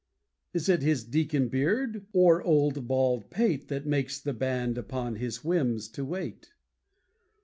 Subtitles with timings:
[0.51, 5.43] Is it his deacon beard, or old bald pate That makes the band upon his
[5.43, 6.53] whims to wait?